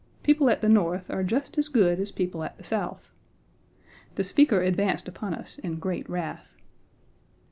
People 0.23 0.49
at 0.49 0.61
the 0.61 0.67
North 0.67 1.11
are 1.11 1.23
just 1.23 1.59
as 1.59 1.67
good 1.67 1.99
as 1.99 2.09
people 2.09 2.43
at 2.43 2.57
the 2.57 2.63
South." 2.63 3.11
The 4.15 4.23
speaker 4.23 4.63
advanced 4.63 5.07
upon 5.07 5.35
us 5.35 5.59
in 5.59 5.77
great 5.77 6.09
wrath. 6.09 6.55